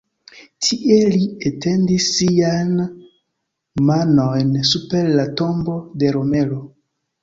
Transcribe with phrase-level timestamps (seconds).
[0.67, 1.19] Tie li
[1.49, 2.73] etendis siajn
[3.93, 6.65] manojn super la tombo de Romero.